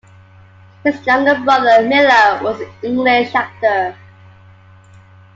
His 0.83 1.05
younger 1.05 1.35
brother 1.45 1.87
Milo 1.87 2.41
was 2.43 2.59
an 2.59 2.71
English 2.81 3.35
actor. 3.35 3.95